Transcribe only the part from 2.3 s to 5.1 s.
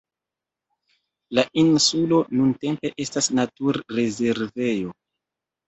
nuntempe estas naturrezervejo.